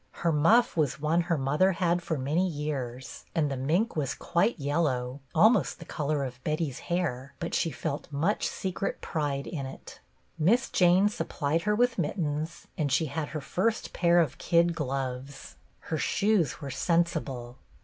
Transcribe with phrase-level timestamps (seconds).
[0.25, 4.57] Her muff was one her mother had for many years, and the mink was quite
[4.57, 9.99] yellow, almost the color of Betty's hair, but she felt much secret pride in it.
[10.39, 15.55] Miss Jane supplied her with mittens, and she had her first pair of kid gloves.
[15.81, 17.59] Her shoes were sensible.